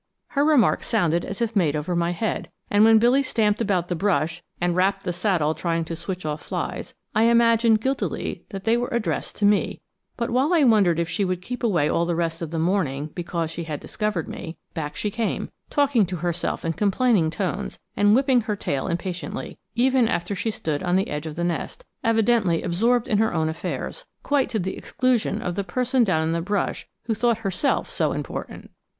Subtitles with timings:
[0.29, 3.95] Her remarks sounded as if made over my head, and when Billy stamped about the
[3.95, 8.77] brush and rapped the saddle trying to switch off flies, I imagined guiltily that they
[8.77, 9.79] were addressed to me;
[10.17, 13.11] but while I wondered if she would keep away all the rest of the morning
[13.13, 18.15] because she had discovered me, back she came, talking to herself in complaining tones and
[18.15, 22.63] whipping her tail impatiently, even after she stood on the edge of the nest, evidently
[22.63, 26.41] absorbed in her own affairs, quite to the exclusion of the person down in the
[26.41, 28.71] brush who thought herself so important!